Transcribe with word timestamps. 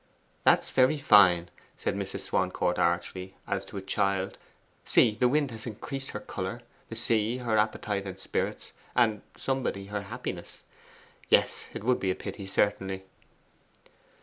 'That's 0.43 0.71
very 0.71 0.97
fine,' 0.97 1.51
said 1.77 1.93
Mrs. 1.93 2.21
Swancourt 2.21 2.79
archly, 2.79 3.35
as 3.45 3.63
to 3.65 3.77
a 3.77 3.83
child. 3.83 4.39
'See, 4.83 5.11
the 5.13 5.27
wind 5.27 5.51
has 5.51 5.67
increased 5.67 6.09
her 6.09 6.19
colour, 6.19 6.63
the 6.89 6.95
sea 6.95 7.37
her 7.37 7.55
appetite 7.55 8.07
and 8.07 8.17
spirits, 8.17 8.71
and 8.95 9.21
somebody 9.37 9.85
her 9.93 10.01
happiness. 10.01 10.63
Yes, 11.29 11.65
it 11.75 11.83
would 11.83 11.99
be 11.99 12.09
a 12.09 12.15
pity, 12.15 12.47
certainly. 12.47 13.03